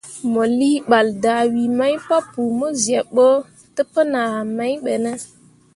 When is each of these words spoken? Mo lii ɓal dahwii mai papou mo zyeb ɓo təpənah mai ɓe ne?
Mo 0.31 0.43
lii 0.57 0.83
ɓal 0.89 1.07
dahwii 1.23 1.73
mai 1.79 1.95
papou 2.07 2.49
mo 2.59 2.67
zyeb 2.83 3.07
ɓo 3.15 3.27
təpənah 3.75 4.33
mai 4.57 4.73
ɓe 4.83 4.93
ne? 5.03 5.11